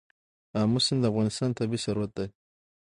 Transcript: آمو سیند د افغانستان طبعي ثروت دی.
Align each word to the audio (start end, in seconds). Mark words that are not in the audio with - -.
آمو 0.61 0.79
سیند 0.85 0.99
د 1.03 1.05
افغانستان 1.11 1.49
طبعي 1.57 1.79
ثروت 1.85 2.11
دی. 2.17 2.27